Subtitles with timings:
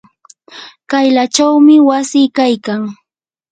[0.89, 2.81] kaylachawmi wasi kaykan.